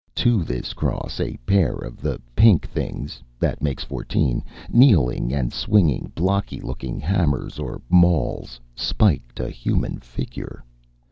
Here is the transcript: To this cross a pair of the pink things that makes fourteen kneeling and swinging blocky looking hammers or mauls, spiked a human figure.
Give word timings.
To 0.15 0.43
this 0.43 0.73
cross 0.73 1.19
a 1.19 1.37
pair 1.45 1.75
of 1.75 2.01
the 2.01 2.19
pink 2.35 2.67
things 2.67 3.21
that 3.39 3.61
makes 3.61 3.83
fourteen 3.83 4.43
kneeling 4.67 5.31
and 5.31 5.53
swinging 5.53 6.11
blocky 6.15 6.59
looking 6.59 6.99
hammers 6.99 7.59
or 7.59 7.83
mauls, 7.87 8.59
spiked 8.75 9.39
a 9.39 9.51
human 9.51 9.99
figure. 9.99 10.65